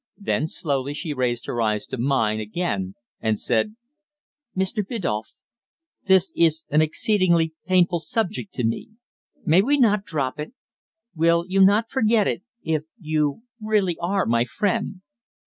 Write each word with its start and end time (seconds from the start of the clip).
Then 0.17 0.47
slowly 0.47 0.95
she 0.95 1.13
raised 1.13 1.45
her 1.45 1.61
eyes 1.61 1.85
to 1.85 1.97
mine 1.99 2.39
again, 2.39 2.95
and 3.19 3.39
said 3.39 3.75
"Mr. 4.57 4.83
Biddulph, 4.83 5.35
this 6.07 6.33
is 6.35 6.63
an 6.71 6.81
exceedingly 6.81 7.53
painful 7.67 7.99
subject 7.99 8.51
to 8.55 8.63
me. 8.63 8.89
May 9.45 9.61
we 9.61 9.77
not 9.77 10.03
drop 10.03 10.39
it? 10.39 10.53
Will 11.15 11.45
you 11.47 11.63
not 11.63 11.91
forget 11.91 12.27
it 12.27 12.41
if 12.63 12.81
you 12.99 13.43
really 13.61 13.95
are 14.01 14.25
my 14.25 14.43
friend?" 14.43 15.03